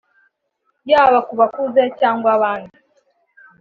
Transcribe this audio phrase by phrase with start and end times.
[0.91, 2.75] yaba ku bakuze cyangwa abandi